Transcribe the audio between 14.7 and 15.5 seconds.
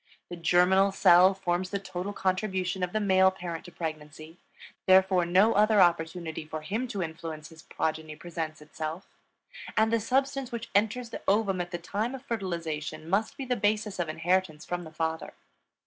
the father.